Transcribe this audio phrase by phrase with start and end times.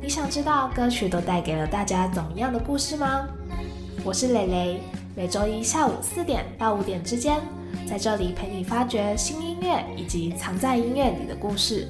[0.00, 3.26] 你想知道歌曲都带给了大家怎么样的故事吗？
[4.04, 4.80] 我是蕾蕾，
[5.16, 7.40] 每周一下午四点到五点之间，
[7.88, 11.88] 在这里陪你发掘新音乐以及藏在音乐里的故事。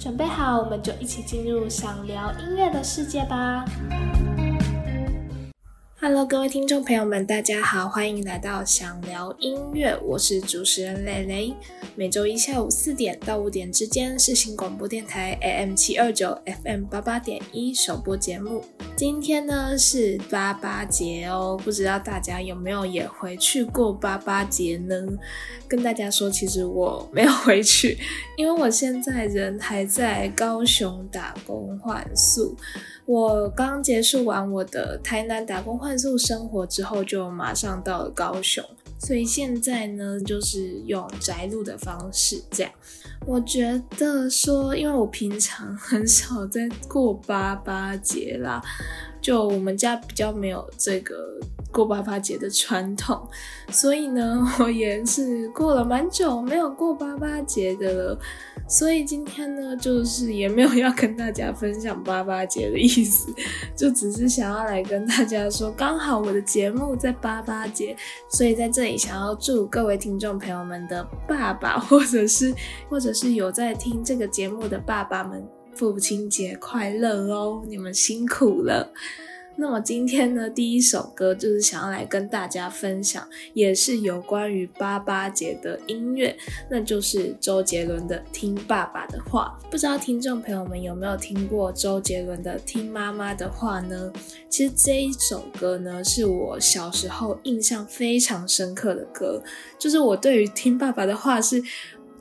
[0.00, 3.64] 准备好，我们就一起进入想聊音乐的世界吧。
[6.06, 11.54] Hello，各位听众朋友们，大家好，欢迎来到想聊音乐，我是主持人蕾蕾。
[11.96, 18.62] 每周一下午四点到五点之间是新广播电台 AM 七二九 FM 八八点一首播节目。
[18.94, 24.94] 今天呢是八八节哦，不知道大家有没有也回去过八八节呢？
[25.66, 27.96] 跟大家说，其实我没有回去，
[28.36, 32.54] 因为我现在人还在高雄打工换宿。
[33.06, 38.64] 我刚结束完我的台南打工换宿生活之后，就马上到了高雄，
[38.98, 42.72] 所以现在呢，就是用宅录的方式这样。
[43.26, 48.62] 我觉得说，因为我平常很少在过八八节啦，
[49.24, 51.16] 就我们家比较没有这个。
[51.74, 53.28] 过八八节的传统，
[53.68, 58.18] 所以呢，我也是过了蛮久没有过八八节的了。
[58.68, 63.26] 所以今天呢，就是也没有要跟大家分享八八节的意思，
[63.74, 67.96] 就只是想要来跟大家说，刚好我的节目在八八节，
[68.28, 72.54] 所以在这里想要祝各位听众朋友们的爸爸，或者是
[72.88, 75.44] 或者是有在听这个节目的爸爸们，
[75.76, 77.62] 父亲节快乐哦！
[77.66, 78.92] 你们辛苦了。
[79.56, 86.36] 那么今天呢，第一首歌就是想要来跟大家分享，也是有关于八八节的音乐，
[86.68, 89.56] 那就是周杰伦的《听爸爸的话》。
[89.70, 94.12] 不知道听众朋友们有没有听过周杰伦的《听妈妈的话》呢？
[94.48, 99.40] 其实这一首歌呢，是我小时候印象非常深刻的歌，
[99.78, 101.62] 就是我对于听爸爸的话是。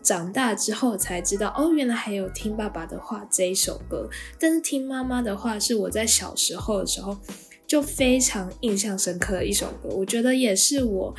[0.03, 4.09] 长大之后才知道，哦，原来还有听爸爸的话这一首歌。
[4.37, 7.17] 但是听妈妈的话是我在小时候的时候
[7.65, 11.15] 就非常印象深刻的一首歌，我觉得也是我。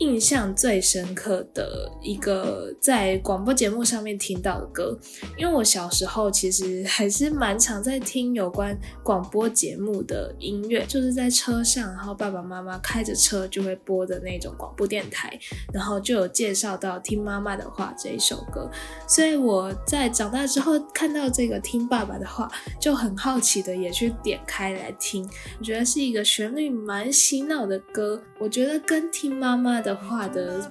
[0.00, 4.98] 印象最深刻的一个在广播节目上面听到的歌，
[5.36, 15.38] 因为我小时候其实还是蛮常在听有关广播节目的音乐，就是在车上，然后爸爸妈妈开着车就会播的那种广播电台，
[15.72, 18.70] 然后就有介绍到《听妈妈的话》这一首歌，
[19.06, 22.50] 所以我在长大之后看到这个《听爸爸的话》，
[22.82, 25.28] 就很好奇的也去点开来听，
[25.58, 30.00] 我觉得是一个旋律蛮洗脑的歌，我觉得跟听妈妈的。
[30.00, 30.68] 话的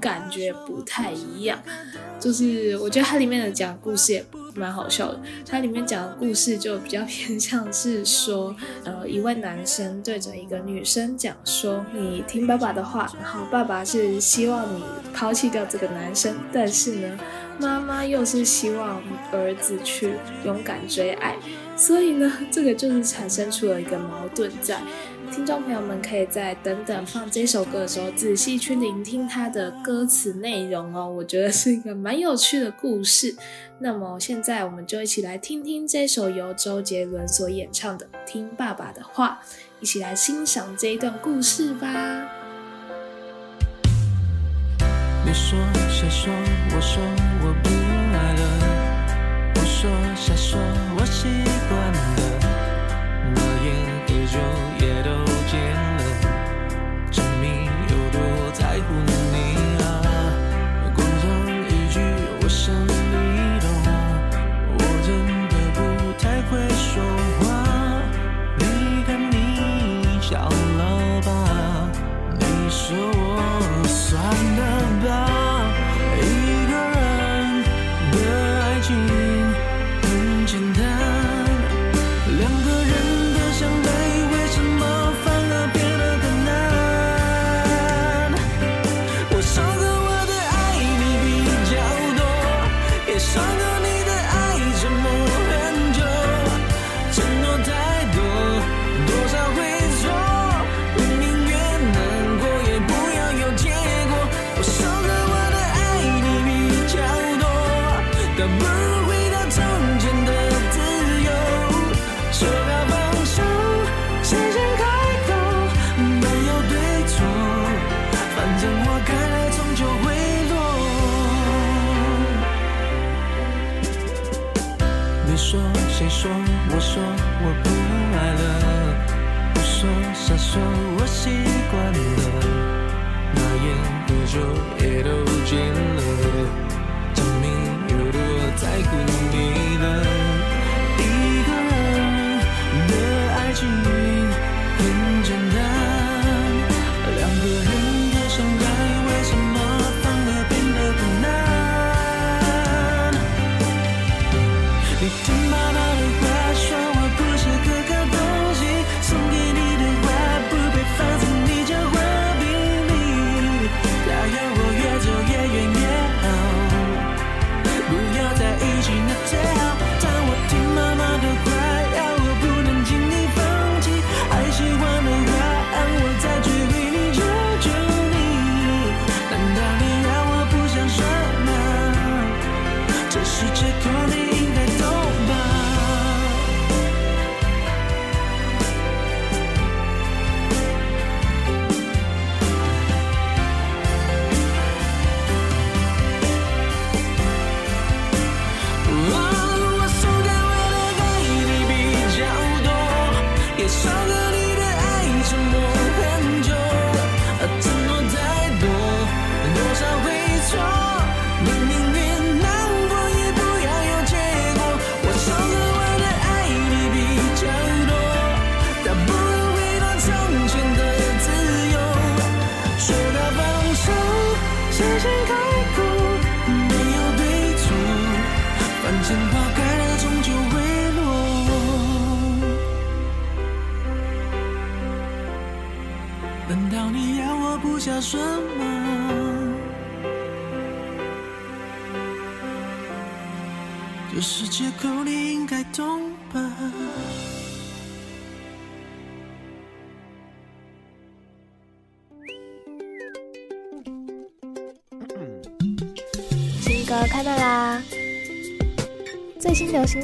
[0.00, 1.58] 感觉不太一样，
[2.18, 4.24] 就是我觉得它里面的讲故事也
[4.54, 5.20] 蛮好笑的。
[5.46, 14.82] 它里面讲的故事就比较偏向是说，呃，一位男生对着一个女生讲说：“你听爸爸的话。”然后爸爸是希望你
[15.14, 17.18] 抛弃掉这个男生，但是呢，
[17.58, 19.00] 妈妈又是希望
[19.30, 21.36] 儿子去勇敢追爱，
[21.76, 24.80] 所以呢，这个就是产生出了一个矛盾在。
[25.34, 31.08] 听众朋友们可以在等等放这首歌的时候，仔细去聆听它的歌词内容哦。
[31.08, 33.34] 我觉得是一个蛮有趣的故事。
[33.78, 39.40] 那么现在我们就一起来听听这首由周杰伦所演唱的《听爸爸的话》，
[39.80, 41.88] 一起来欣赏这一段故事吧。
[45.24, 46.30] 你说谁说
[46.74, 47.02] 我说
[47.40, 47.70] 我不
[48.14, 48.42] 爱了？
[49.54, 50.60] 我说瞎说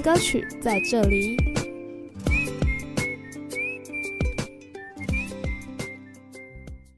[0.08, 1.36] 歌曲在这里。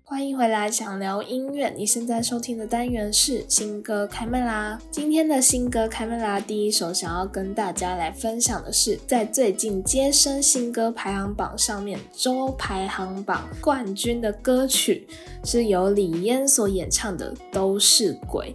[0.05, 4.81] 欢迎回来，想聊音你现在收听的单元是新歌开麦啦。
[4.91, 15.07] 今天的新歌开麦啦，第一首想要跟大家来分享的是，在最近接生新歌排行榜上面周排行榜冠军的歌曲，
[15.45, 18.55] 是由李嫣所演唱的《都是鬼》。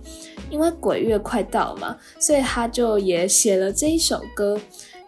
[0.50, 4.60] 因为鬼月快到嘛，所以他就也写了这一首歌。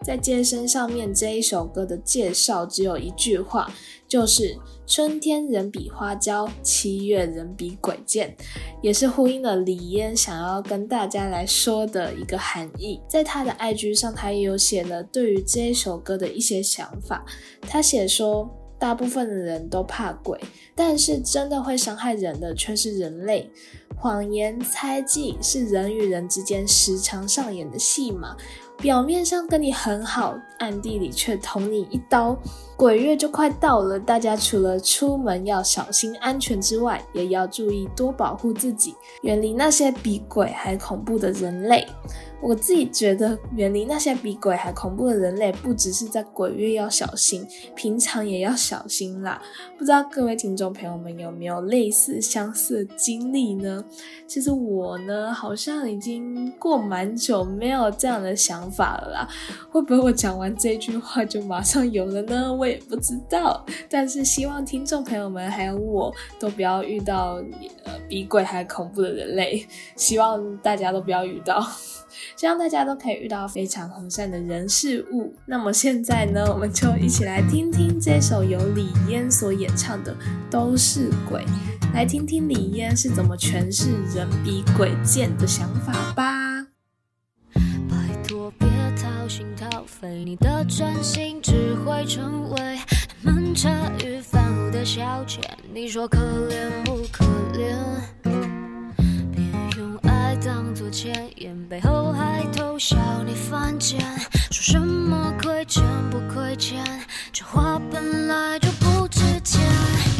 [0.02, 3.70] 在健身上面，这一首歌的介绍只有一句话，
[4.06, 4.56] 就是
[4.86, 8.36] “春天人比花娇，七月人比鬼贱”，
[8.82, 13.00] 也是呼应了李嫣想要跟大家来说的一个含义。
[13.08, 17.24] 在他的 IG 上，他也有写了对于这一首歌的一些想法。
[17.62, 18.54] 他写说。
[18.80, 20.38] 大部分的人都怕鬼，
[20.72, 23.50] 但是真的会伤害人的却是人类。
[23.96, 28.36] 谎言、猜忌是人与人之间时常上演的戏码，
[28.78, 32.36] 表面上跟你很好，暗地里却捅你一刀。
[32.76, 41.84] 鬼月就快到了，大家除了出门要小心安全之外，也要注意多保护自己，远离那些比鬼还恐怖的人类。
[42.40, 49.42] 我自己觉得，远离那些比鬼还恐怖的人类，不只是在鬼月要小心，平常也要小心啦。
[49.76, 53.84] 不知道各位听众朋友们有没有类似相似的经历呢？
[54.26, 59.28] 其实我呢，好像已经过蛮久没有这样的想法了啦。
[59.70, 62.52] 会不会我讲完这句话就马上有了呢？
[62.52, 63.64] 我也不知道。
[63.90, 67.42] 但是希望听众朋友们还有我都不要遇到
[68.08, 69.66] 比鬼还恐怖的人类，
[69.96, 71.66] 希望大家都不要遇到。
[72.36, 75.34] 希望大家都可以遇到非常和善的人事物。
[75.46, 80.14] 那么现在呢，我们就一起来听听这首由李嫣所演唱的
[80.50, 81.44] 《都是鬼》，
[81.94, 86.66] 来听听李嫣是怎么诠释“人比鬼贱”的想法吧。
[87.88, 87.96] 拜
[88.26, 92.78] 托别掏心掏肺，你的真心只会成为
[93.24, 93.70] 他们茶
[94.04, 95.40] 余饭后的消遣。
[95.72, 97.74] 你说可怜不可怜？
[99.32, 99.42] 别
[99.78, 102.07] 用爱当作前言，背后
[102.78, 104.00] 笑你犯贱，
[104.52, 106.84] 说什么亏欠不亏欠？
[107.32, 109.60] 这话本来就不值钱，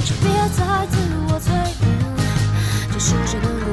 [0.04, 0.98] 就别再自
[1.28, 1.96] 我催眠。
[2.92, 3.66] 这世界能够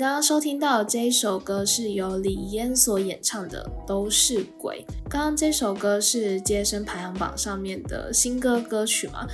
[0.00, 4.82] 刚刚收听到这一首歌是由李嫣所演唱的《都是鬼》。
[5.10, 9.26] 刚刚这首歌是接生排行榜上面的新歌歌曲嘛？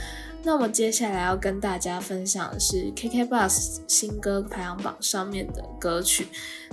[0.46, 6.28] 那我接下来要跟大家分享的是 KK Bus 新歌排行榜上面的歌曲。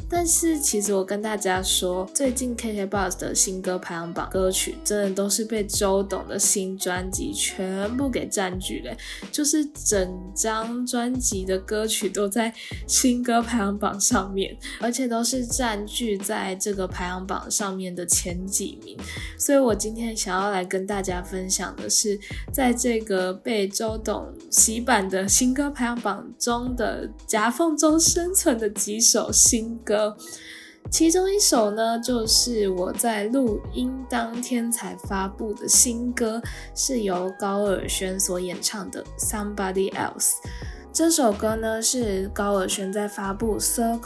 [0.08, 8.96] 但是其实我跟大家说，最近 KK Bus 的新歌排行榜歌曲真的都是被周董的新专辑全部给占据了，
[9.32, 12.53] 就是整张专辑的歌曲都在
[12.88, 18.96] 新歌排行榜上面，而且都是占据在这个排行榜上面的前几名。
[19.39, 22.20] 所以我今天想要来跟大家分享的是，
[22.53, 30.15] 在这个被周董洗版的新歌排行榜中的夹缝中生存的几首新歌。
[30.91, 36.41] 其中一首呢，就是我在录音当天才发布的新歌，
[36.75, 40.17] 是由高尔宣所演唱的《Somebody Else》。
[40.94, 44.00] 这首歌呢是高尔宣在发布《Circles》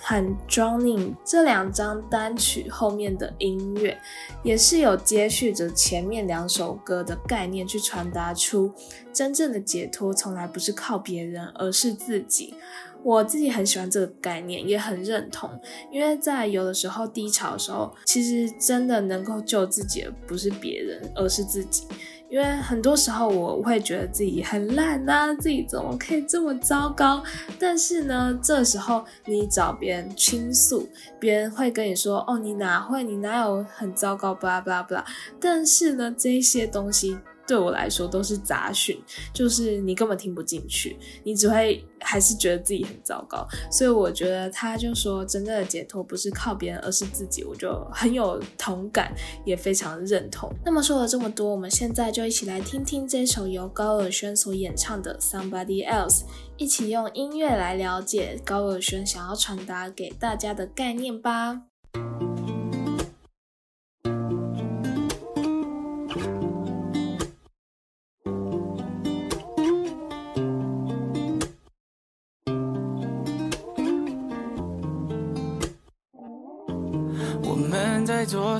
[0.00, 4.00] 和《Drowning》这两张单曲后面的音乐，
[4.42, 8.72] 也是有接续着前面两首歌的概念去传达出
[9.12, 12.54] 真正的解脱从来不是靠别人，而是自己。
[13.02, 15.50] 我自己很喜欢这个概念，也很认同，
[15.92, 21.86] 因为在有的时候低潮的时候，其实真的能够救自己的不是别人，而是自己。
[22.30, 27.22] 因为很多时候我会觉得自己很烂呐、自己怎么可以这么糟糕？
[27.58, 33.02] 但是呢，这时候你找别人倾诉，别人会跟你说：“哦，你哪会？
[33.02, 35.04] 你哪有很糟糕？”巴拉巴拉巴拉。
[35.40, 37.18] 但是呢，这些东西
[37.50, 38.96] 对我来说都是杂讯，
[39.34, 43.44] 就是你根本听不进去，你只会还是觉得自己很糟糕。
[43.72, 49.12] 所以我觉得他就说，真正的解脱不是靠别人，而是自己，我就很有同感，
[49.44, 50.48] 也非常认同。
[50.64, 56.20] 那么说了这么多，我们现在就一起来听听这首由高尔宣所演唱的《Somebody Else》，
[56.56, 61.69] 一起用音乐来了解高尔宣想要传达给大家的概念吧。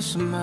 [0.00, 0.38] 什么？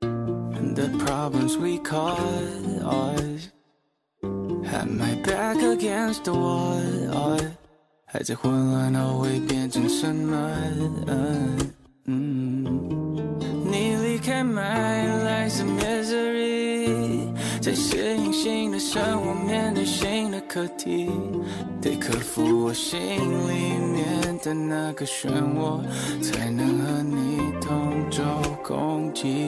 [0.00, 3.48] The problems we cause
[4.64, 7.40] Had my back against the wall
[8.04, 10.36] 还在混乱后会变成什么？
[12.04, 12.64] 嗯，
[13.64, 17.32] 你离开 my life is misery，
[17.62, 18.11] 在适应
[18.43, 21.09] 新的生活，面对新的课题，
[21.81, 25.79] 得克服我心里面的那个漩涡，
[26.21, 28.21] 才能和你同舟
[28.61, 29.47] 共济。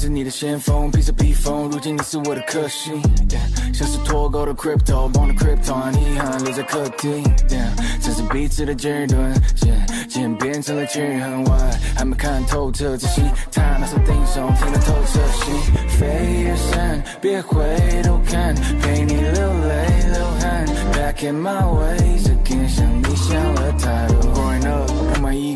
[0.00, 3.02] 是你的先锋，披着披风，如今你是我的克星。
[3.28, 7.24] Yeah, 像是脱钩的 crypto，帮的 crypto，遗憾留在客厅。
[7.48, 7.68] Yeah,
[8.00, 11.42] 这是彼此的基顿，渐渐变成了均衡。
[11.44, 15.52] Why 还没看透彻仔细，他那手顶上听得透彻心。
[15.88, 16.06] 飞
[16.44, 17.58] 越山，别回
[18.04, 19.74] 头看，陪你流泪
[20.12, 20.64] 流汗。
[20.92, 23.87] Back in my ways again，想你想了太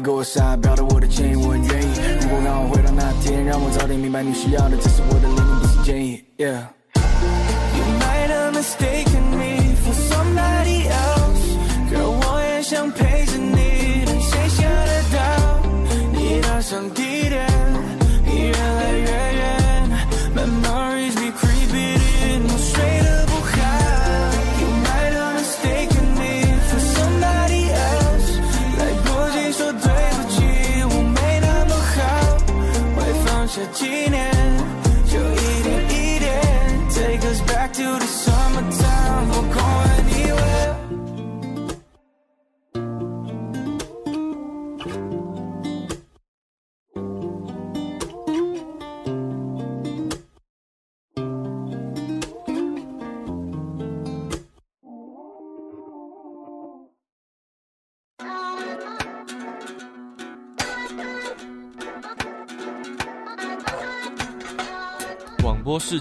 [0.03, 1.87] 给我傻，表达我的歉意，我很愿意。
[2.23, 6.25] 如果让我回到那天，让我早点明白你需要的只是我的怜悯，不是建议。
[6.39, 6.67] Yeah。
[7.77, 9.12] You might have mistake.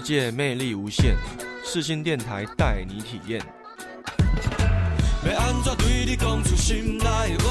[0.02, 1.14] 界魅力无限，
[1.64, 3.40] 世新电台带你体验。
[5.24, 7.48] 要安怎对你讲出心内话？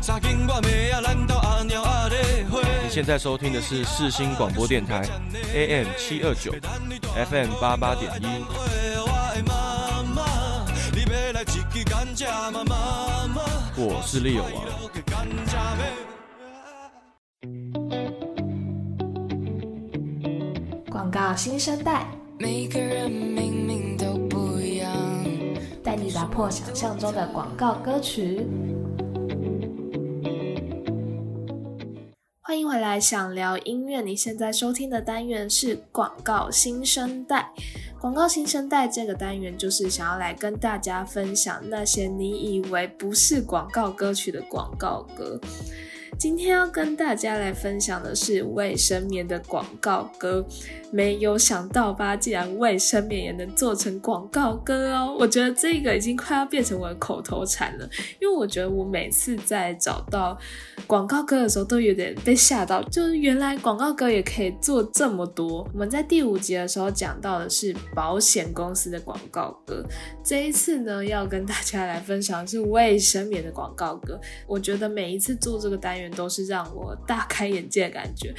[0.00, 2.60] 三更我妹仔咱斗阿猫阿咧花。
[2.60, 5.02] 你现在收听的是世新广播电台
[5.52, 6.54] AM 七二九
[7.28, 8.26] FM 八八点一。
[13.78, 16.15] 我是利友王。
[20.96, 22.06] 广告新生代，
[22.38, 24.90] 每个人明明都不一样，
[25.84, 28.46] 带你打破想象中的广告歌曲。
[32.40, 34.00] 欢迎回来，想聊音乐。
[34.00, 37.50] 你现在收听的单元是广告新生代。
[38.00, 45.38] 广告新生代这个单元就是想要来跟大家分享那些你以为不是广告歌曲的广告歌。
[46.18, 50.44] 今天要跟大家来分享的是卫生棉的广告歌，
[50.90, 52.16] 没有想到吧？
[52.16, 55.14] 竟然卫生棉也能做成广告歌哦！
[55.20, 57.86] 我觉得这个已经快要变成我的口头禅了，
[58.18, 60.36] 因为我觉得我每次在找到
[60.86, 65.68] 广告歌的时候，都有点被吓到，就是原来广告歌也可以做这么多。
[65.74, 69.84] 我们在第五集的时候讲到的是保险公司的广告歌，
[70.24, 74.18] 这一次呢，要跟大家来分享的是卫生棉的广告歌。
[74.46, 78.34] 我觉得每一次做这个单元都是让我大开眼界的感觉，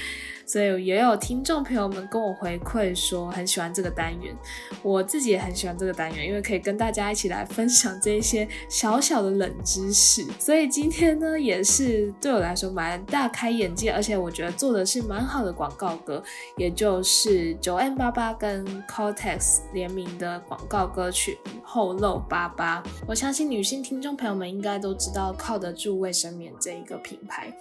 [0.47, 4.33] 所以也有听众朋友们跟我回馈说很喜欢这个单元，
[4.81, 10.25] 我自己也很喜欢这个单元，因为可以跟大家一起来分享这一些小小的冷知识。
[10.39, 16.23] 所以今天呢，也是对我来说蛮大开眼界，而且我觉得做的是蛮好的广告歌，
[16.55, 22.81] 也就是九 M 八八跟 Cortex 联名的广告歌曲《后漏八八》。
[23.05, 27.53] 我相信女性听众朋友们应该都知道靠得住卫生棉这一个品牌。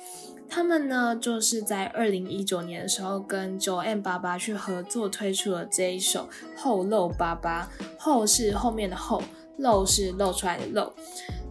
[0.48, 6.28] 他们呢，就是在二零一九年的时候跟九 M 八八去合作推出了这一首
[6.60, 9.22] 《后漏八八》，后是后面的后，
[9.58, 10.92] 漏是露出来的漏。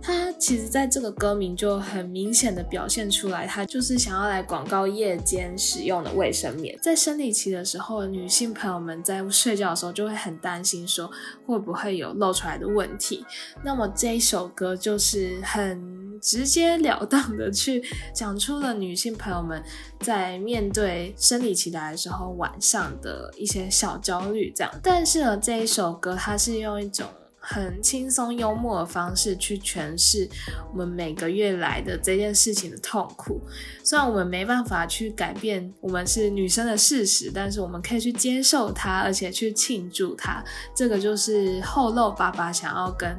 [0.01, 6.77] 它其实在这个歌名就很明显的表现出来，它就是想要来广告夜间使用的卫生棉。
[6.79, 11.09] 在生理期的时候，女性朋友们在睡觉的时候就会很担心说
[11.47, 13.25] 会不会有漏出来的问题。
[13.63, 19.63] 那么这一首歌就是很直截了当的去 讲出了女性朋友们
[20.01, 24.73] 在面对生理期来的时候晚上的一些小焦虑，这样。
[24.81, 27.07] 但是呢，这一首歌它是用一种
[27.47, 30.27] 很轻松幽默的方式去诠释
[30.71, 33.39] 我们每个月来的这件事情的痛苦。
[33.83, 40.43] 虽然我们没办法去改变我们是女生的事实，但是我们可以去接受它，而且去庆祝它。
[40.75, 43.15] 这个就是后漏爸爸想要跟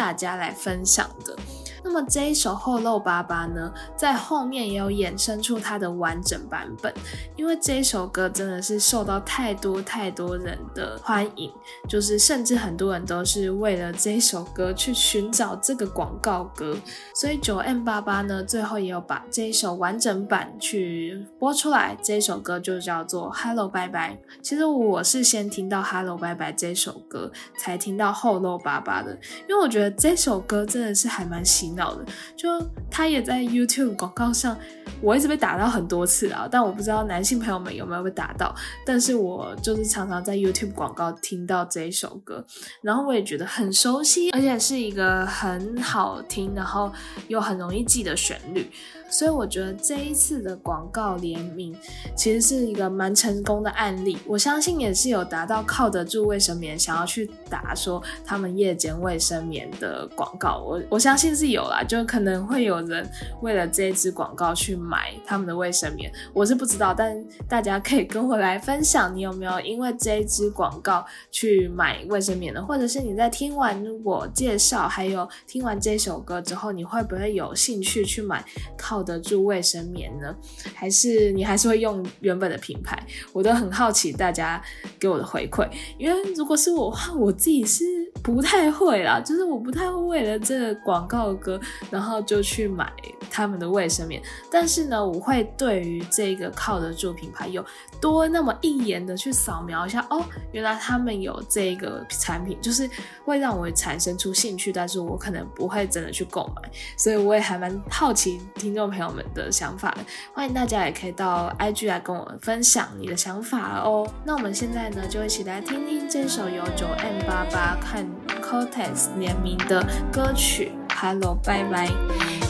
[0.00, 1.36] 大家来分享的。
[1.82, 6.92] 那么这一首《后漏巴巴》呢，在后面也有衍生出它的完整版本，
[7.36, 11.50] 因为这一首歌真的是受到太多太多人的欢迎，
[11.88, 16.76] 就是甚至很多人都是为了这一首歌去寻找这个广告歌，
[17.14, 21.96] 所以九 M 八八呢，最后也有把这一首完整版去播出来。
[22.02, 24.12] 这一首歌就叫做《Hello 拜拜》。
[24.42, 32.04] 其实我是先听到《Hello 拜拜》这首歌，才听到《后漏巴巴》的，因为我觉得这首歌真的是还蛮洗脑的，
[32.36, 32.48] 就
[32.90, 34.56] 它也在 YouTube 广告上
[35.00, 38.54] 我一直被打到很多次啊，但我不知道男性朋友们有没有被打到。
[38.84, 42.44] 但是我就是常常在 YouTube 广告听到这一首歌，
[42.82, 46.92] 然后我也觉得很熟悉，而且是一个很好听，然后
[47.28, 48.70] 又很容易记的旋律。
[49.10, 51.74] 所以我觉得这一次的广告联名
[52.16, 63.08] 其实是一个蛮成功的案例，我相信也是有达到靠得住卫生棉想要去打说他们夜间卫生棉的广告，我我相信是有啦，就可能会有人
[63.42, 78.44] 为了这一支广告去买他们的卫生棉，我是不知道，但大家可以跟我来分享，你有没有因为这一支广告去买卫生棉的，或者是你在听完我介绍，还有听完这首歌之后，你会不会有兴趣去买
[78.76, 80.36] 靠靠得住卫生棉呢？
[80.74, 83.02] 还是你还是会用原本的品牌？
[83.32, 84.62] 我都很好奇大家
[84.98, 87.82] 给我的回馈，因为如果是我话，我自己是
[88.22, 91.58] 不太会啦，就是我不太会为了这个广告歌，
[91.90, 92.92] 然后就去买
[93.30, 94.20] 他们的卫生棉。
[94.50, 97.64] 但是呢，我会对于这个靠得住品牌有
[98.00, 102.88] 多那么一眼的去扫描一下，哦，原来他们有这个产品，就是
[103.24, 109.98] 会让我产生出兴趣，但是我可能不会真的去购买，所以我也还蛮好奇听众朋友们的想法的。
[110.32, 114.10] 欢迎大家也可以到 IG 来跟我分享你的想法哦。
[114.24, 118.06] 那我们现在呢，就一起来听听这首由九 M 八八看
[118.42, 121.88] Cortex 联名的歌曲《Hello 拜拜》。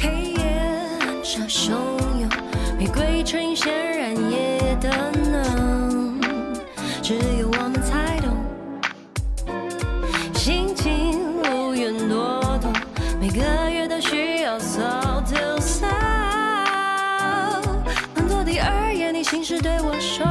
[0.00, 1.72] 黑夜下汹
[2.20, 2.28] 涌，
[2.78, 4.88] 玫瑰呈现燃夜的
[5.30, 6.18] 能，
[7.02, 8.36] 只有我们才懂。
[10.34, 12.72] 心情无缘多动，
[13.20, 15.86] 每个月都需要 so to so。
[18.14, 20.24] 当做第二夜，你心事对我说，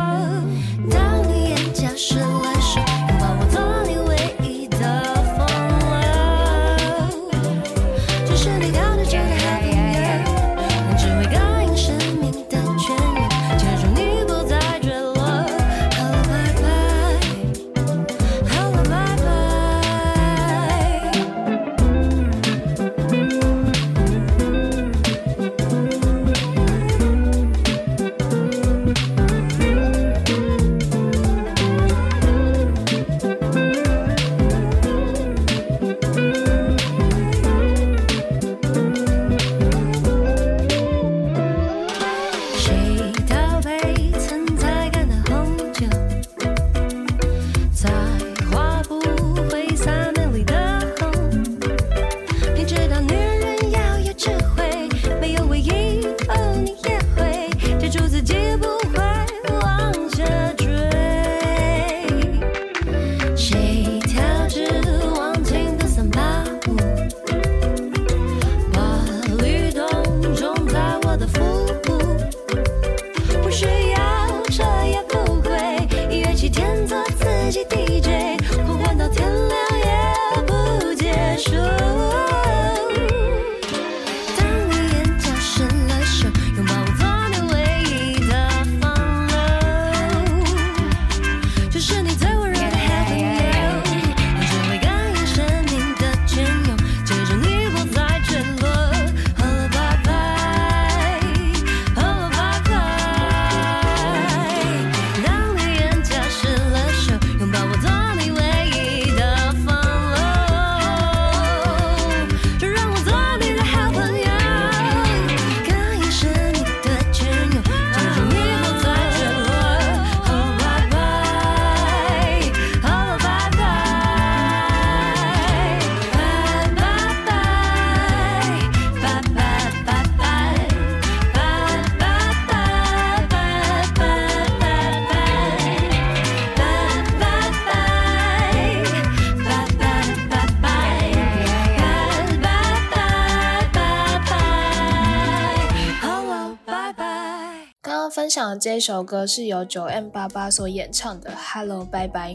[148.59, 152.31] 这首歌是由九 M 八八所演唱的《Hello 拜拜》，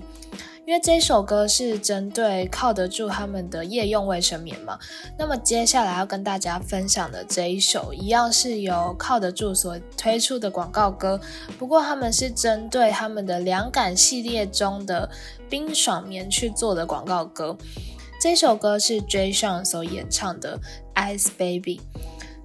[0.64, 4.78] 因为这首歌是针对靠得住他们的夜用卫生棉嘛。
[5.18, 11.20] 那么接下来要跟大家分享的这一首，一样是由靠得住所推出的广告歌，
[11.58, 15.10] 不过他们是针对他们的凉感系列中的
[15.50, 17.54] 冰爽棉去做的广告歌。
[18.18, 19.30] 这首歌是 J.
[19.30, 20.58] s h a n 所演唱的
[21.18, 21.82] 《Ice Baby》。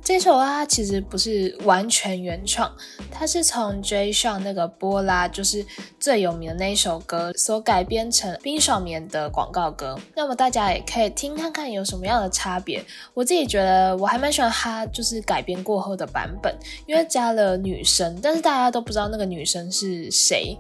[0.02, 2.72] 这首啊其实不是完全原创，
[3.12, 4.12] 它是从 J.
[4.12, 5.64] s h a n 那个波拉，就是
[6.00, 10.00] 最有名的那一首歌所改编成冰爽棉的广告歌。
[10.16, 12.84] 那么大家也可以听看看有什么样的差别。
[13.14, 16.58] 我自己觉得我还蛮喜欢它，就是改编过后的版本，
[16.88, 20.58] 因为加了女生，但是大家都不知道那个女生是谁。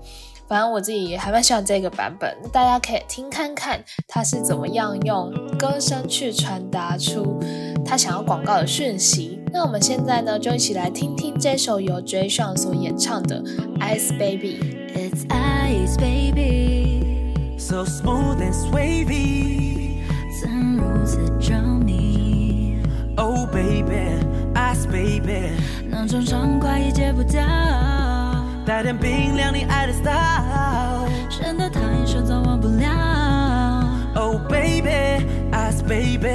[0.49, 7.39] 反正我自己还蛮喜欢这个版本，大家可以听看看他是怎么样用歌声去传达出
[7.85, 9.39] 他想要广告的讯息。
[9.53, 13.43] 那我们现在呢，就一起来听听这首由 j a s o n 所演唱的
[13.79, 14.59] 《Ice Baby》。
[14.95, 20.01] It's ice, baby，So smooth and wavy.
[20.41, 22.81] 怎如此着迷
[23.17, 24.17] ？Oh baby,
[24.55, 25.51] ice baby，
[25.87, 27.43] 那种畅快也戒不掉，
[28.69, 31.09] 带点冰凉你爱的 style。
[31.27, 32.85] 真的太深，早忘不了。
[34.13, 36.27] Oh baby, ice baby.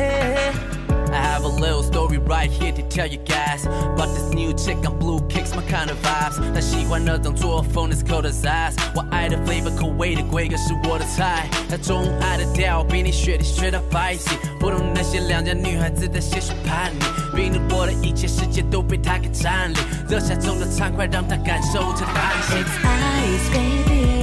[1.12, 4.84] I have a little story right here to tell you guys about this new chick
[4.84, 6.40] on blue kicks my kind of vibes。
[6.52, 8.74] 她喜欢那种作风，is cold as ice。
[8.96, 22.64] 我爱的 flavor 口味的规格是我的菜，她钟爱的调比你学的学到白皙，不懂那些良家女孩子的些许叛逆，冰冷过的一切世界都被他给占领，热夏中的畅快让他感受着安心。
[22.84, 24.13] Ice,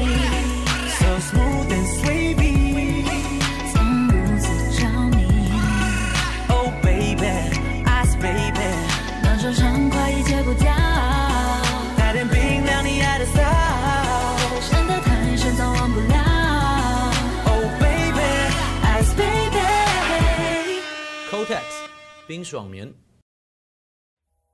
[22.32, 22.94] 冰爽棉。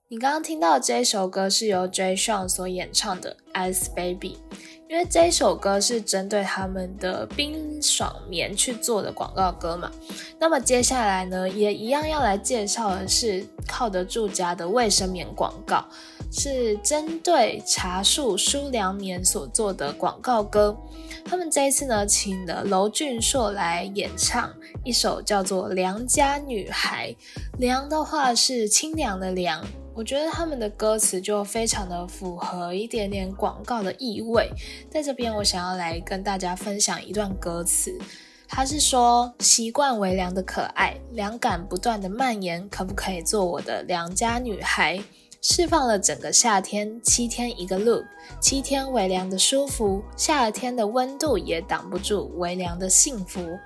[0.08, 3.38] 你刚刚听到这首歌是由 Jay Sean 所演唱的
[3.72, 4.40] 《Ice Baby》，
[4.90, 9.92] 因为这首歌是针对他们的冰爽棉去做的广告歌嘛。
[10.40, 15.86] 那么接下来呢，也一样要来介绍的是靠得住家的卫生棉广告，
[16.32, 20.76] 是针对茶树舒凉棉所做的广告歌。
[21.30, 24.50] 他们这一次呢，请了娄俊硕来演唱
[24.86, 27.12] 一首叫做《良家女孩》。
[27.60, 29.62] 凉的话是清凉的凉，
[29.94, 34.50] 我觉得他们的歌词就非常的符合一点点广告的意味。
[34.90, 38.00] 在这边，我想要来跟大家分享一段歌词，
[38.48, 44.98] 它是说：习惯为凉的可爱，凉感不断的蔓延，可不可以做我的良家女孩？
[45.50, 48.04] 释放了整个夏天，七天一个 loop，
[48.42, 53.58] 七天微凉的舒服，夏天的温度也挡不住微凉的幸福。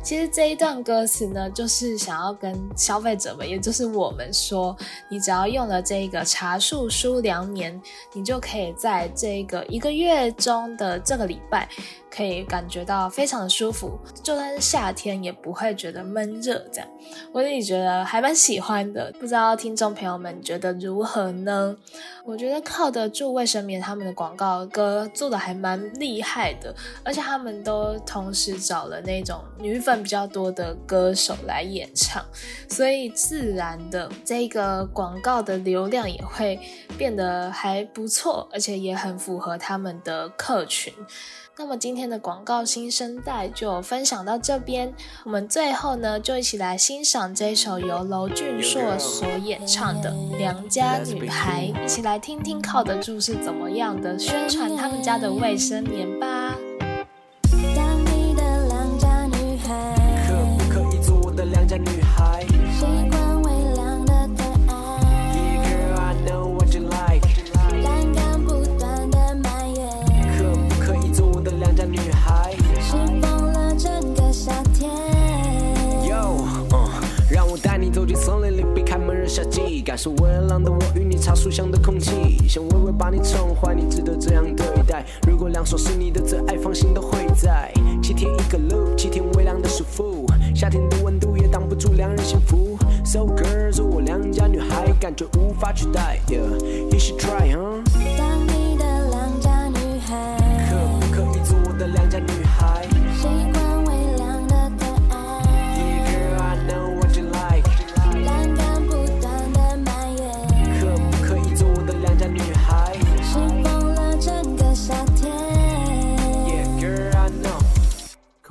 [0.00, 4.76] 其实这一段歌词呢，就是想要跟消费者们，也就是我们说，
[5.08, 11.68] 你只要用了这个茶树舒凉棉，你就可以在这个一个月中的这个礼拜，
[12.14, 16.64] 可以感觉到非常的舒服，就算是夏天也不会觉得闷热。
[16.72, 16.88] 这样，
[17.32, 21.76] 我自己觉得还蛮喜欢的，不知道听众朋友们觉得如何呢？
[22.24, 26.74] 我觉得靠得住卫生棉他们的广告歌做的还蛮厉害的，
[27.04, 32.24] 而且他们都同时找了那种女粉比较多的歌手来演唱，
[32.68, 36.58] 所以自然的这个广告的流量也会
[36.96, 40.92] 变得还不错，而且也很符合他们的客群。
[41.56, 44.92] 那么今天的广告新生代就分享到这边，
[45.24, 56.56] 我们最后呢就一起来欣赏这首由娄俊硕所演唱的《良家女孩》，一起来听听靠得住是怎么样的宣传他们家的卫生棉吧。
[79.34, 85.04] 夏季，感受微凉的我与你茶树香的空气，想微微把你宠坏，你值得这样对待。
[85.26, 87.68] 如果两手是你的最爱，放心都会在。
[88.00, 92.78] 七天一个 loop，七天微凉的舒服，夏天的温度也挡不住两人幸福。
[93.04, 96.20] So girl，做我良家女孩，感觉无法取代。
[96.28, 98.03] Yeah，you should try，huh？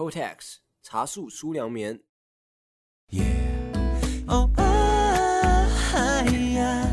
[0.04, 1.98] Kotex 茶树舒凉棉。
[4.28, 6.86] 哦哎呀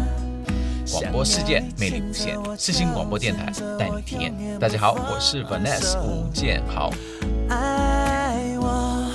[0.92, 3.46] 广播世界魅力无限，四新广播电台
[3.76, 4.32] 带你体验。
[4.60, 6.92] 大家好，我是 Vanessa 吴建豪。
[7.48, 9.10] 爱我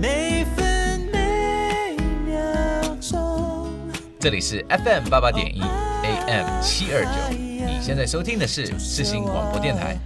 [0.00, 1.96] 每分每
[2.26, 3.70] 秒钟，
[4.18, 9.96] 这里是 FM 八八点一 AM 七二九，你现在收听的是四新广播电台。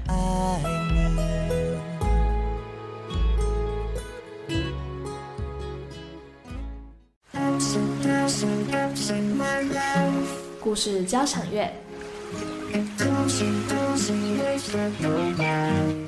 [10.72, 11.70] 故事交响乐，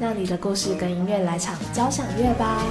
[0.00, 2.64] 让你的故事跟音乐来场交响乐吧。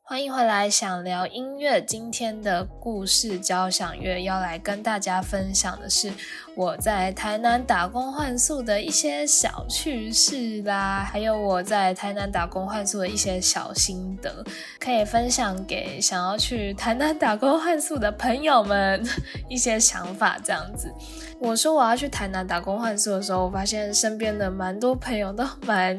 [0.00, 1.82] 欢迎回来，想聊音乐。
[1.82, 6.10] 今天的故事交响乐要来跟大家分享的是
[6.56, 14.42] 我在台南打工换宿的一些小趣事啦，还有我在台南打工换宿的一些小心得，
[14.80, 19.06] 可以分享给想要去台南打工换宿的朋友们
[19.50, 20.38] 一些想法。
[20.42, 20.90] 这样子，
[21.38, 25.94] 我说我要去台南打工换宿的时候，我发现身边的蛮多朋友都蛮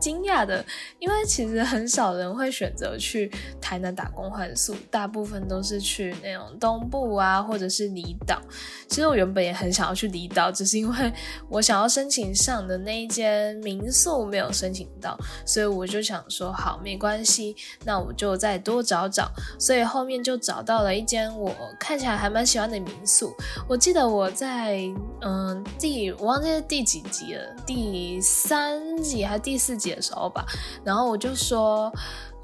[0.00, 0.64] 惊讶的，
[0.98, 3.30] 因为其实很少人会选择去。
[3.60, 8.40] 台南打工换宿，大部分都是去那种东部啊，或者是离岛。
[8.88, 11.12] 其实我原本也很想要去离岛，只是因为
[11.48, 19.28] 我想要申请上的那一间民宿没有申请到，所以我就想说，好，没关系，那我就再多找找。
[19.58, 23.34] 所以后面就找到了一间我看起来还蛮喜欢的民宿。
[23.68, 24.80] 我记得我在
[25.22, 30.46] 嗯第我忘记是第几集了，第三集还是第四集的时候吧，
[30.84, 31.92] 然后我就说。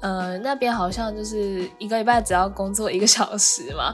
[0.05, 3.91] 呃，那边好像就是一个礼拜只要工作一个小时嘛。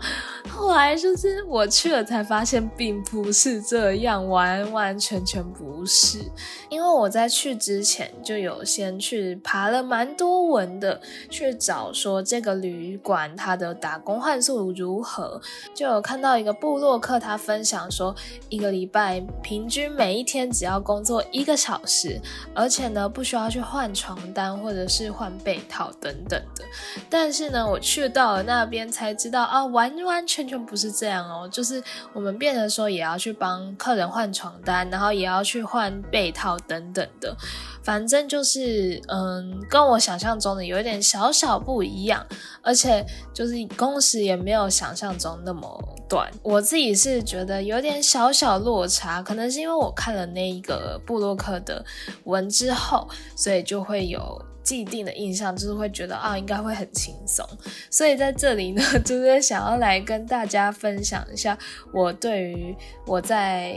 [0.49, 6.19] 后来就是我去了才发现，并不是这样，完完全全不是。
[6.67, 15.39] 因为我在去之前就有先去爬了蛮多文的，去找说这个旅馆它的打工换宿如何，
[15.73, 18.13] 就有看到一个部落客他分享说，
[18.49, 22.19] 一个礼拜平均每一天只要工作一个小时，
[22.53, 25.89] 而且呢不需要去换床单或者是换被套。
[26.01, 26.65] 等等的，
[27.09, 31.47] 但是呢，我去到了那边才知道啊，完完全全不是这样哦。
[31.47, 37.37] 就是我们变成说也要去帮客人换床单，然后也要去换被套等等的，
[37.83, 42.25] 反正就是嗯，跟我想象中的有一点小小不一样，
[42.63, 45.69] 而且就是工时也没有想象中那么
[46.09, 46.31] 短。
[46.41, 51.85] 我自己是觉得有点小小落差，可能是因为我看了那一个布洛克的
[52.23, 54.43] 文之后，所以就会有。
[54.63, 57.43] 既定的印象就是会觉得啊，应该会很轻松，
[57.89, 61.57] 所以在这里呢， 就是想要来跟大家分享一下
[61.91, 62.75] 我对于
[63.07, 63.75] 我在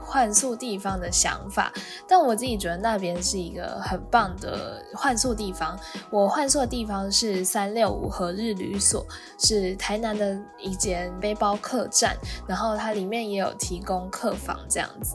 [0.00, 1.72] 换宿地方的想法。
[2.08, 5.78] 但我自己觉得那边是一个很棒的换宿地方。
[6.10, 9.06] 我换宿的地方是三六五和日旅所，
[9.38, 12.16] 是台南的一间背包客栈，
[12.48, 15.14] 然后它里面也有提供客房这样子。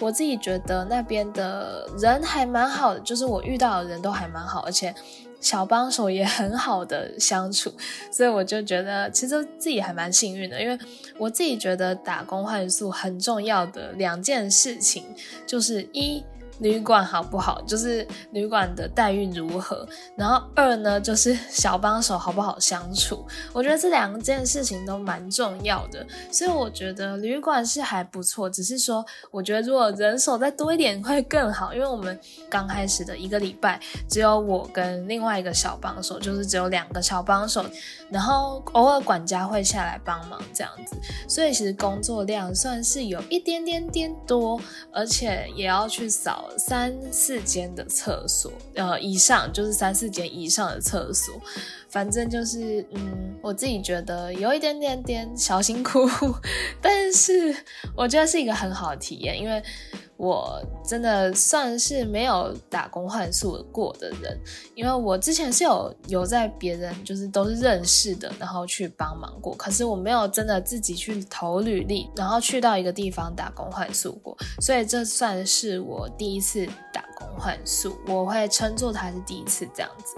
[0.00, 4.47] 我自己觉得那边的人还蛮好的，就是我遇到的人都还蛮。
[4.48, 4.94] 好，而且
[5.40, 7.72] 小帮手也很好的相处，
[8.10, 10.78] 所以我就觉得其实自己还蛮幸运的，因为
[11.18, 15.04] 我自己觉得打工换宿很重要的两件事情
[15.46, 16.24] 就是一。
[16.60, 17.60] 旅馆好不好？
[17.62, 19.86] 就是旅馆的待遇如何？
[20.16, 23.26] 然后二呢，就是小帮手好不好相处？
[23.52, 28.48] 我觉得这两件事情都蛮重要的，所以我觉得旅馆是还不错。
[28.50, 32.18] 只是说，我觉得如果人手再多一点会更好，因为我们
[32.50, 37.64] 刚开始的一个礼拜只有我跟另外一个小帮手，就是只有两个小帮手，
[38.10, 40.96] 然后偶尔管家会下来帮忙这样子，
[41.28, 44.60] 所以其实工作量算是有一点点点多，
[44.92, 46.46] 而且也要去扫。
[46.58, 51.34] 三四间的厕所，呃，以上就是三四间以上的厕所，
[51.88, 56.08] 反正就是，嗯，我自己觉得有一点点点小辛苦，
[56.80, 57.54] 但是
[57.96, 59.62] 我觉得是一个很好的体验，因为。
[60.18, 64.36] 我真的算是没有打工换宿过的人，
[64.74, 80.16] 因为我之前是有有在别人就是都是认识的，然后去帮忙过，可是我没有真的自己去投履历，然后去到一个地方打工换宿过，所以这算是我第一次打工换宿，我会称作它是第一次这样子。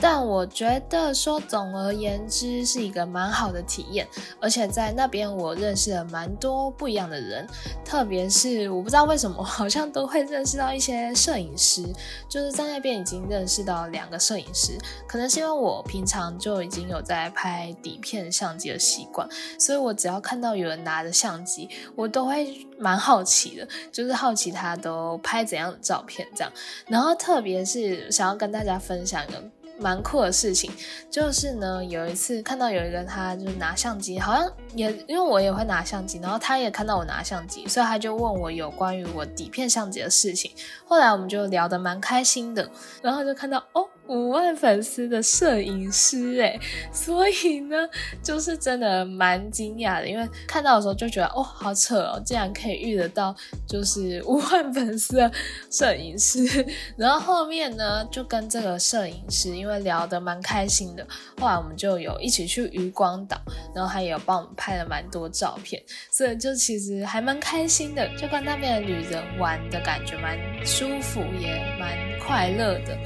[0.00, 4.08] 但我觉得说，总而言之是一个蛮好的体验，
[4.40, 7.46] 而且在那边我认识了蛮多不一样的人，
[7.84, 11.84] 特别是我不知道为什么，好像都会认识到一些摄影师，
[12.28, 19.28] 就是在那边已经认识到两个摄影师，可能是因为我平常就已经有在拍底片相机的习惯，
[19.58, 26.50] 所以我只要看到有人拿着相机，我都会蛮好奇的，就是好奇他都拍怎样的照片这样，
[26.86, 29.42] 然后特别是想要跟大家分享一个。
[29.80, 30.70] 蛮酷的事情，
[31.10, 40.50] 就是呢，有一次看到有一个他就是拿相机，好像也因为我也会拿相机，然后他也看到我拿相机，所以他就问我有关于我底片相机的事情。
[40.84, 42.70] 后来我们就聊得蛮开心的，
[43.02, 43.86] 然后就看到哦。
[44.10, 46.58] 五万粉丝的摄影师哎，
[46.92, 47.76] 所以呢，
[48.20, 53.32] 就是真的蛮惊讶的，因为看到的时候就觉得哦，好扯哦，竟然可以遇得到
[53.68, 55.30] 就是五万粉丝的
[55.70, 56.66] 摄影师。
[56.96, 61.06] 然后后面呢，就跟这个摄影师因为聊得蛮开心的，
[61.38, 63.40] 后来我们就有一起去渔光岛，
[63.72, 65.80] 然后他也有帮我们拍了蛮多照片，
[66.10, 70.36] 所以就其实还蛮开心的，就跟那边的旅人玩的感觉蛮
[70.66, 72.98] 舒服，也蛮快乐的。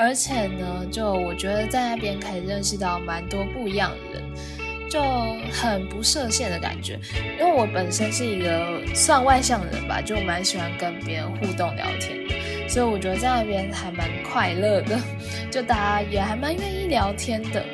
[0.00, 4.22] 而且呢，就我觉得在那边可以认识到蛮多不一样的人，
[4.88, 5.02] 就
[5.50, 6.96] 很不设限的感觉。
[7.36, 14.96] 因为我本身是一个算外向的人吧，就蛮喜欢跟别人互动聊天的，所以我觉得在那边还蛮快乐的，
[15.50, 17.64] 就大家也还蛮愿意聊天的。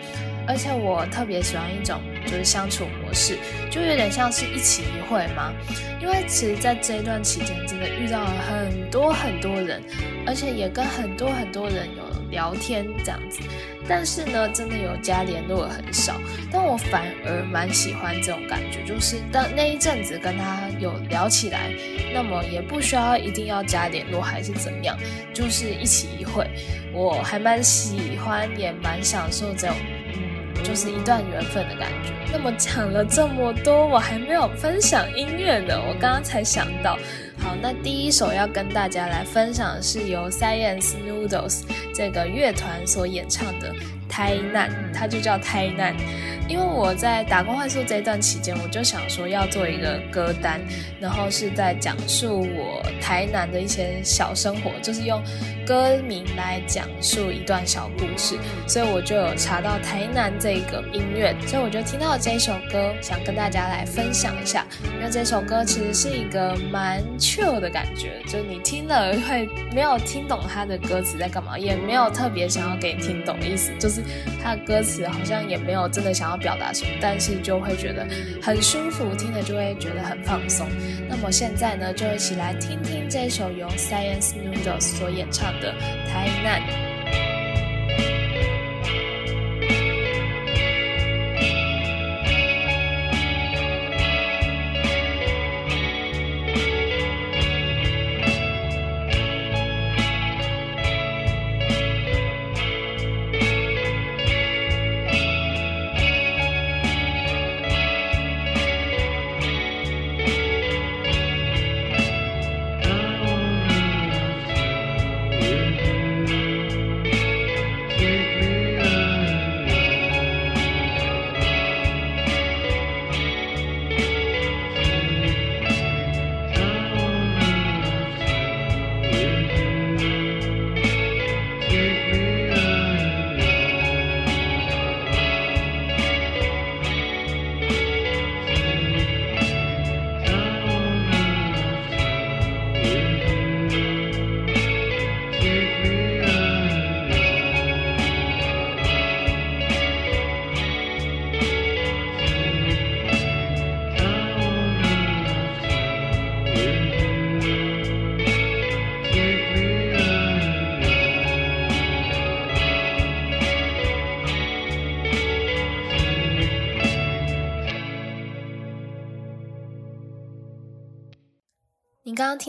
[0.47, 3.39] 而且我特别喜欢一种就是相处模式，
[3.71, 5.53] 就有点像是一起一会嘛。
[6.03, 9.83] 因为其实在这一段期间，真的遇到了很多很多人，
[10.27, 12.04] 而且也跟很多很多人有。
[12.35, 13.39] 聊天这样子，
[13.89, 16.21] 但是呢，真的有加联络的很少。
[16.51, 21.71] 但我反而蛮喜欢这种感觉，就是当那一阵子跟他有聊起来，
[22.13, 24.99] 那么也不需要一定要加联络还是怎么样，
[25.33, 26.45] 就是一起一会，
[26.93, 29.77] 我还蛮喜欢，也蛮享受这种，
[30.65, 32.11] 就是一段缘分的感觉。
[32.33, 36.99] 那么讲了这么多，我还没有分享音乐呢，我刚刚才想到。
[37.45, 41.61] 好，那第一首要跟大家来分享的是由 Science Noodles
[41.95, 43.71] 这个乐团所演唱的
[44.09, 45.93] 《胎难》，它就叫《胎难》。
[46.47, 50.61] 因为我在打工换宿这一段期间，我就想说要做一个歌单，
[51.01, 55.23] 然后是在讲述我台南的一些小生活，就是用
[55.67, 58.37] 歌名来讲述一段小故事，
[58.69, 64.67] 所以我就有查到台南这个音乐，所以我就听到这首歌，想跟大家来分享一下。
[64.99, 73.94] 因为这首歌其实是一个蛮 chill 的感觉，就是你听了会没有听懂它的歌词在干嘛，也没有特别想要给你听懂的意思，就是
[74.41, 76.35] 他的歌词好像也没有真的想要。
[76.45, 78.07] 表达什么，但是就会觉得
[78.43, 80.69] 很舒服，听了就会觉得很放松。
[81.09, 85.73] 那么现在呢，就一起来听听这首由 Science Noodles 所演唱的
[86.07, 86.61] 《台南》。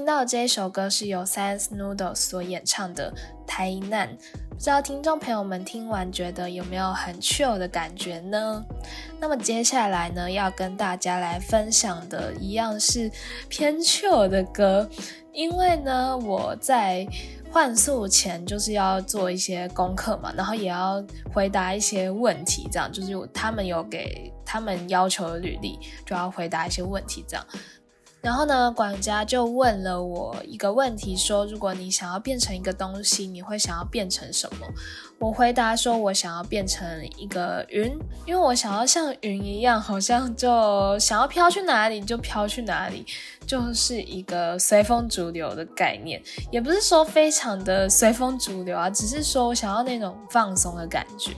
[0.05, 3.11] 听到的这一首歌是由 Science Noodles 所演唱的
[3.47, 4.07] 《台难》，
[4.51, 8.63] 不知道听众朋友们听完觉得有没有很 chill 的感觉呢？
[9.19, 13.11] 那么接下来呢，要跟大家来分享的一样是
[13.49, 14.87] 偏 chill 的歌，
[15.33, 17.03] 因为呢，我在
[17.51, 21.03] 换宿前就是要做一些功课嘛，然后也要
[21.33, 27.43] 回答一些问题，这样就是他们有给他们要求的履历，就要回答一些问题，这样。
[28.25, 34.65] 然后呢，管家就问了我一个问题，说：“如果你想要变成一个东西，你会想要变成什么？”
[35.19, 36.83] 我回答说：“我想要变成
[37.17, 37.95] 一个云，
[38.25, 43.05] 因为我想要像云一样，好像就想要飘去哪里就飘去哪里，
[43.45, 46.19] 就是一个随风逐流的概念。
[46.51, 51.31] 也不是说非常的随风逐流啊，只是说我想要那种放松的感觉。”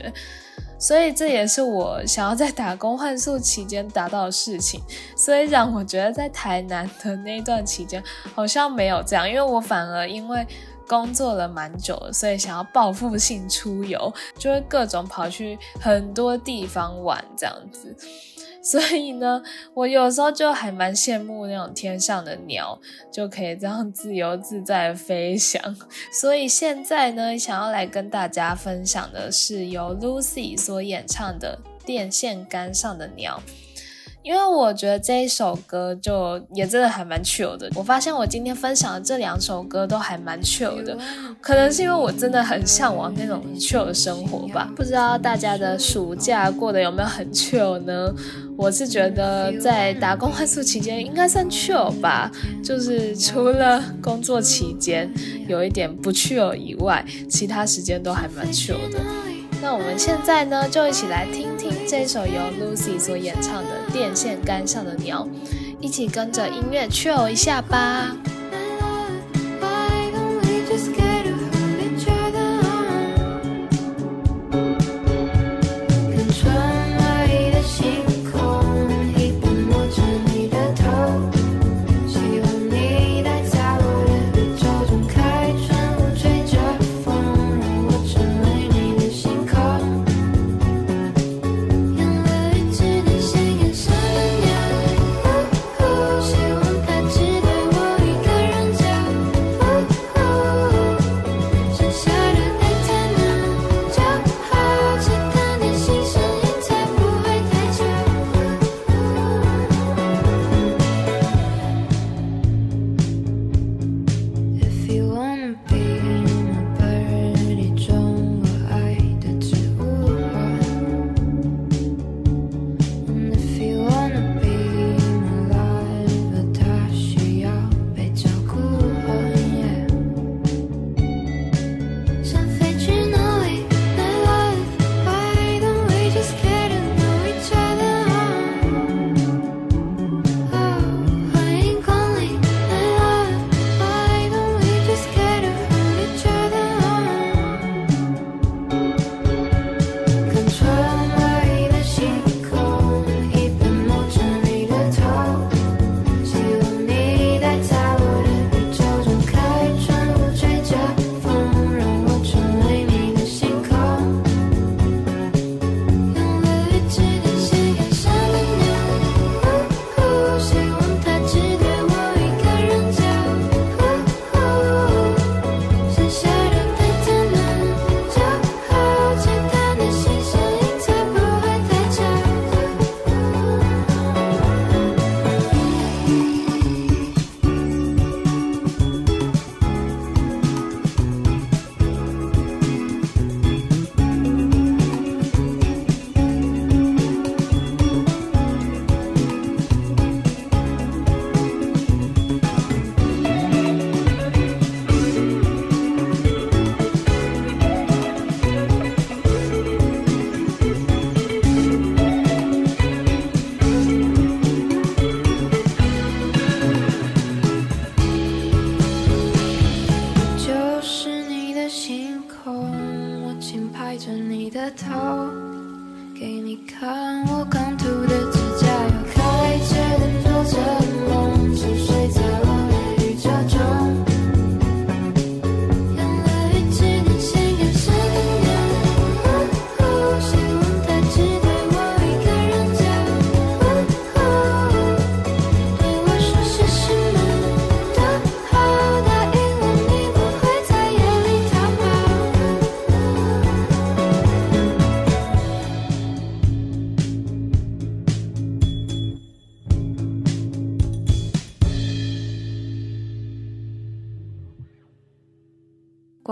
[0.79, 4.81] 所以这也是我想要在打工换宿期间达到的事情。
[5.15, 8.03] 虽然我觉得在台南的那段期间
[8.35, 10.45] 好像没有这样，因为我反而因为
[10.87, 17.95] 工作了蛮久，所以想要报复性出游，就会各种跑去很多地方玩这样子。
[18.69, 19.41] 所以呢，
[19.73, 22.77] 我有时候就还蛮羡慕那种天上的鸟，
[23.09, 25.61] 就可以这样自由自在飞翔。
[26.11, 33.41] 所以现在呢，想要来跟大家分享的是由 Lucy 所演唱的《电线杆上的鸟》。
[34.27, 37.71] 因为我觉得这一首歌就也真的还蛮 chill 的。
[37.73, 40.97] 我发现我今天分享的这两首歌都还蛮 chill 的，
[41.39, 44.69] 可能是因为我真的很向往那种 chill 的生活吧。
[44.75, 48.13] 不知道大家的暑假过得有没有很 chill 呢？
[48.57, 52.29] 我是觉得在打工换宿期间应该算 chill 吧，
[52.61, 55.09] 就是除了工作期间
[55.47, 58.99] 有一点不 chill 以外，其他时间都还蛮 chill 的。
[59.61, 65.25] 那我们现在呢，就一起来听听这首由 Lucy 所演唱的《电线杆上的鸟》，
[65.81, 68.15] 一起跟着音乐 chill 一下吧。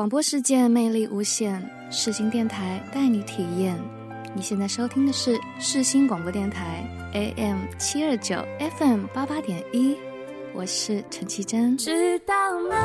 [0.05, 3.75] 广播世界魅力无限，世新电台带你体验。
[4.35, 8.35] 你现在收听的是世新广播电台 AM 七二九
[8.77, 9.97] FM 八八点一，
[10.53, 11.75] 我是陈绮贞。
[11.75, 12.35] 知道
[12.69, 12.75] 吗？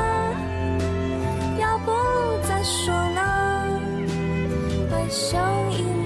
[1.59, 1.91] 要不
[2.41, 3.79] 再说了，
[4.89, 5.37] 回首
[5.69, 6.00] 一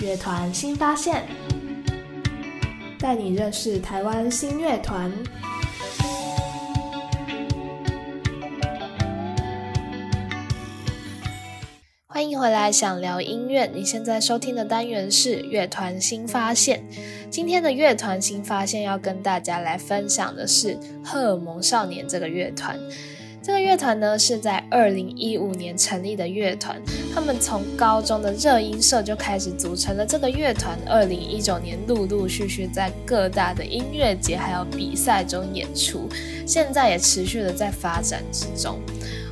[0.00, 1.26] 乐团新发现，
[2.98, 5.10] 带你认识台湾新乐团。
[12.06, 13.64] 欢迎回来，想聊音乐。
[13.72, 16.84] 你现在收听的单元是乐团新发现。
[17.30, 22.78] 今天的乐团新发现要跟大家来分享的是荷尔蒙少年这个乐团。
[23.46, 26.82] 这个乐团呢是在二零一五年成立的乐团，
[27.14, 30.76] 他们从高中的热音社就开始组成了这个乐团。
[30.84, 36.08] 二零一九年陆陆续续在各大的音乐节还有比赛中演出，
[36.44, 38.80] 现在也持续的在发展之中。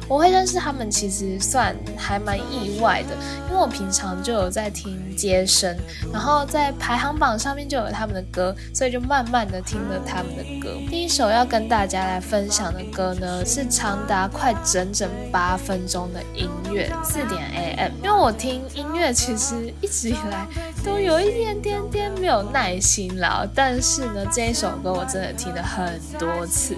[0.08, 3.16] 我会认识他们，其实算还蛮意外的，
[3.48, 5.76] 因为我平常就有在听街声，
[6.12, 10.76] 然后在排行榜上面就有他们的歌，所以就慢慢的听了他们的歌。
[10.90, 17.92] 第一首要跟大家来分享的歌呢，是长达快整整八分钟的音乐，四点 AM。
[18.02, 20.46] 因为我听音乐其实一直以来
[20.84, 26.76] 都有一点点点没有耐心了，但是呢，这一首歌我真的听了很多次，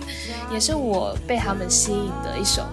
[0.52, 2.64] 也是我被他们吸引的一首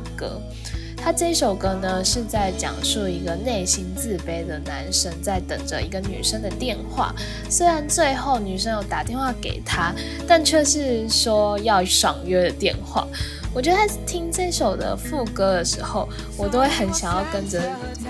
[0.95, 7.13] 他这首歌呢，是在讲述一个内心自卑的男生在等着一个女生的电话。
[7.49, 9.93] 虽然最后女生有打电话给他，
[10.25, 13.05] 但却是说要爽约的电话。
[13.55, 17.61] 我觉得在听这首的副歌的时候，我都会很想要跟着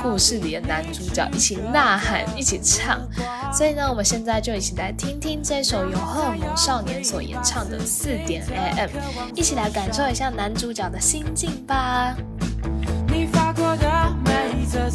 [0.02, 3.02] 故事里的男主角一起呐喊、一起唱。
[3.52, 8.90] 所以呢，我们现在就一起来听听这首由荷尔蒙少年所演唱的《四点 AM》，
[9.36, 12.16] 一起来感受一下男主角的心境吧。
[13.08, 14.90] 你发过的每一则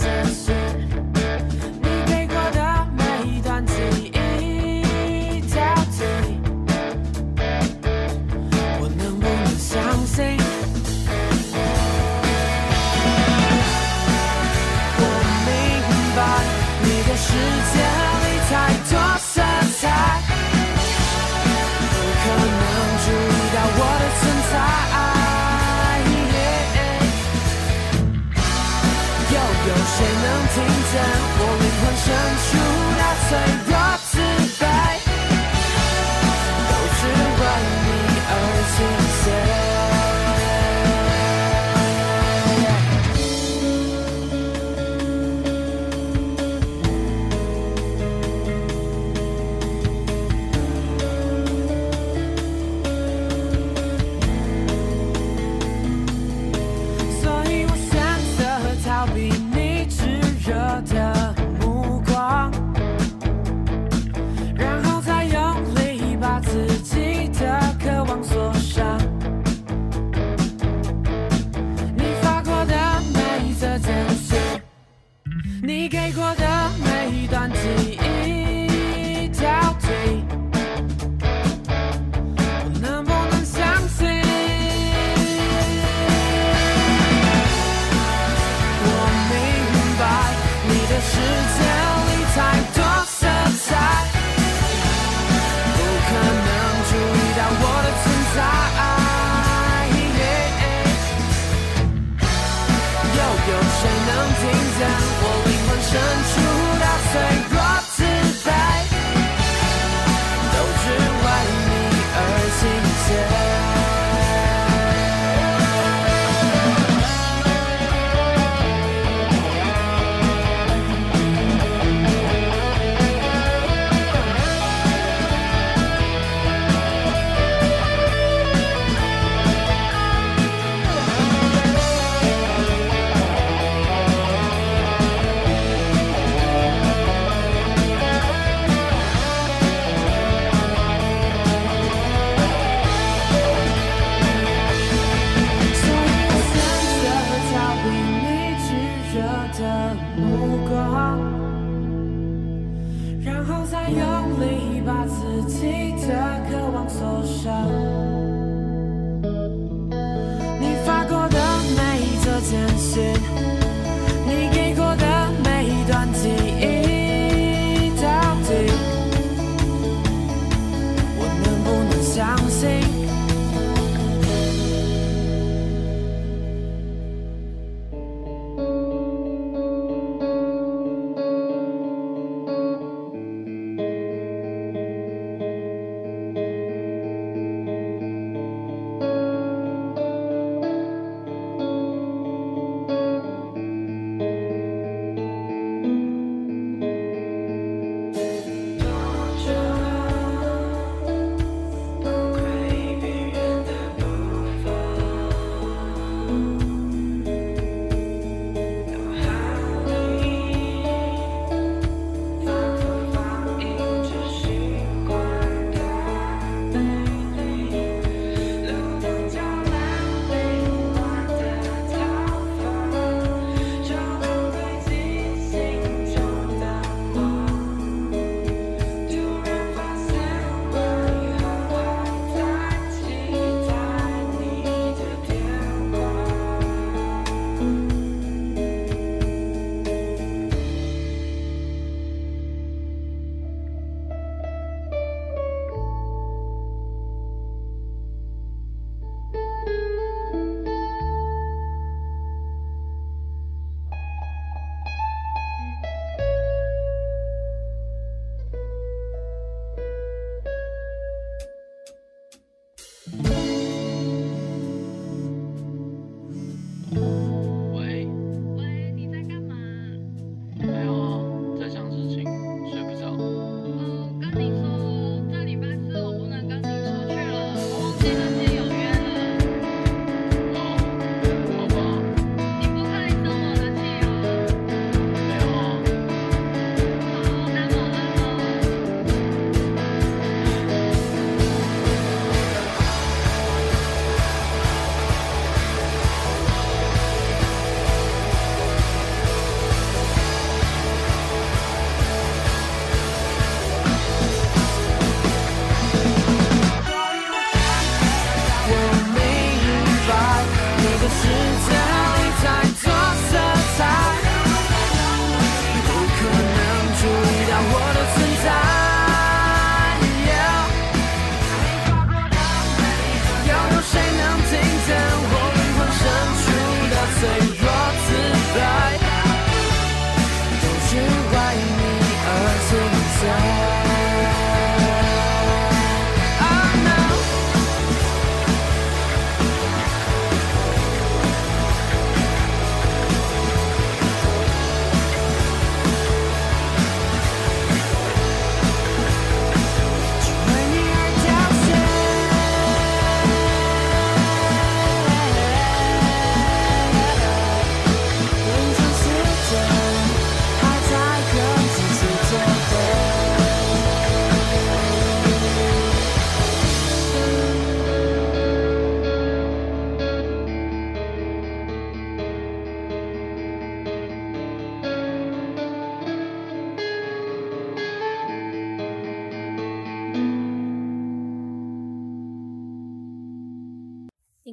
[32.09, 32.57] 生出
[32.97, 34.19] 那脆弱自
[34.65, 35.08] 卑。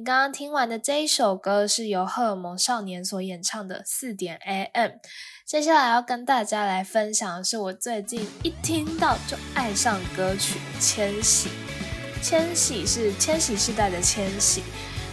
[0.06, 4.90] 刚刚听完的这一首歌是由荷尔蒙少年所演唱的《四点 AM》。
[5.44, 11.48] 接下来要跟大家来分享的是我最近一听到就爱上歌曲《千禧》。
[12.22, 14.62] 千禧是千禧世代的千禧，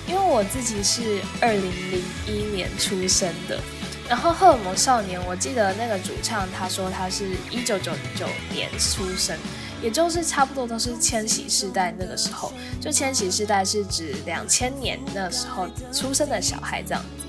[0.07, 3.59] 因为我自己是二零零一年出生的。
[4.07, 9.35] 然后荷尔蒙少年，我记得那个主唱他说他是一九九九年出生，
[9.83, 12.51] 也就是差不多都是千禧世代那个时候。
[12.79, 17.25] 就千禧世代是指两千年那时候出生的小孩这样子。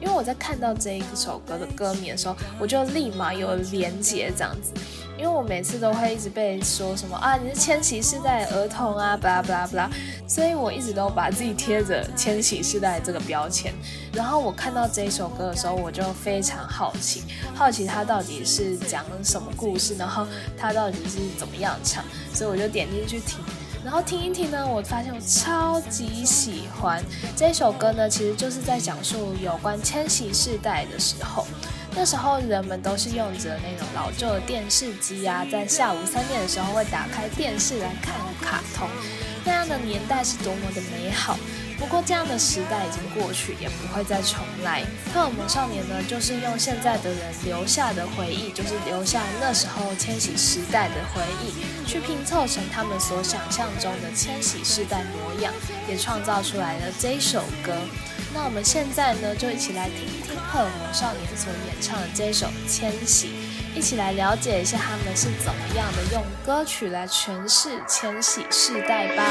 [0.00, 4.72] 因为我在看到这一首歌的歌名的时候，我就立马有连接这样子。
[5.22, 9.90] 因为我每次都会一直被说什么啊，你是千禧世代儿童啊，巴拉巴拉巴拉，
[10.26, 13.72] 所以我一直都把自己贴着千禧世代这个标签。
[14.12, 17.22] 然后我看到这一首歌的时候，我就非常好奇，
[17.54, 20.26] 好奇它到底是讲什么故事，然后
[20.58, 22.02] 它到底是怎么样唱，
[22.34, 23.38] 所以我就点进去听。
[23.84, 27.00] 然后听一听呢，我发现我超级喜欢
[27.36, 31.46] 这首歌呢，其实就是在讲述有关千禧世代的时候。
[31.94, 38.88] 那时候人们都是用着那种老旧的电视机啊，在下午三点的时候会打开电视来看卡通，
[39.44, 41.38] 那样的年代是多么的美好。
[41.78, 44.84] 不过这样的时代已经过去，也不会再重来。
[45.12, 51.52] 荷尔蒙少年呢，就是用现在的人留下的回忆，就是留下那时候千禧时代的回忆，
[51.84, 55.52] 去拼凑成他们所想象中的千禧世代模样，
[55.88, 57.74] 也创造出来了这首歌。
[58.34, 63.28] 那我们现在呢，就一起来听一听荷尔蒙少年所演唱的这首《千禧》，
[63.78, 69.22] 一起来了解一下他们是怎么样的用歌曲来诠释千禧世代吧。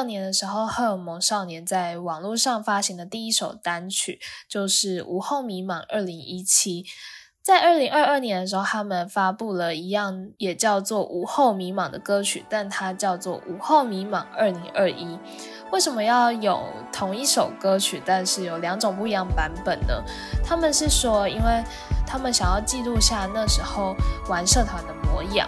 [0.00, 5.80] 六年的时候，荷尔蒙少年在网络上发行的第一首单曲就是《午后迷茫》。
[5.90, 6.86] 二零一七，
[7.42, 15.18] 在二零二二年的时候，他们发布了一样也叫做《午后迷茫》的歌曲，但它叫做《午后迷茫》二零二一。
[15.70, 20.02] 为什么要有同一首歌曲，但是有两种不一样版本呢？
[20.42, 21.62] 他们是说，因为
[22.06, 23.94] 他们想要记录下那时候
[24.30, 25.46] 玩社团的模样。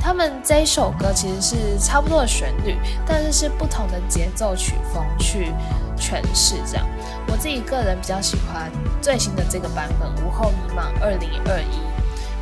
[0.00, 2.76] 他们这一首歌其实是差不多的旋律，
[3.06, 5.52] 但是是不同的节奏曲风去
[5.96, 6.56] 诠释。
[6.66, 6.86] 这样，
[7.28, 8.72] 我自己个人比较喜欢
[9.02, 11.76] 最新的这个版本《午后迷茫二零二一》。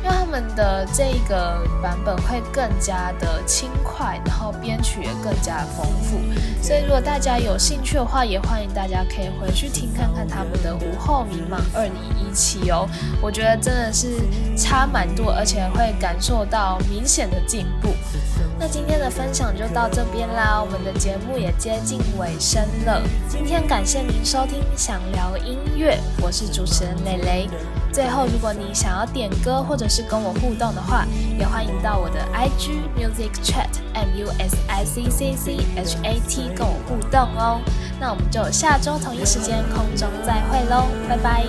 [0.03, 6.17] 因为他们的这个版本会更加的轻快，然后编曲也更加丰富，
[6.61, 12.87] 所以如果大家有兴趣的话，也欢迎大家可以回去听看看他们的《午后迷茫二零一七》哦。
[13.21, 14.21] 我觉得真的是
[14.55, 17.89] 差蛮多，而且会感受到明显的进步。
[18.59, 23.01] 那今天的分享就到这边啦，我们的节目也接近尾声了。
[23.29, 27.49] 今天感谢您收听《想聊音乐》，我是主持人蕾蕾。
[27.93, 31.05] 最后，如果你想要点歌或者是跟我互动的话，
[31.37, 37.61] 也欢迎到我的 IG Music Chat M U S I C C C H A T 跟我互动哦。
[37.97, 41.45] 那我们就下周同一时间空中再会喽，拜拜。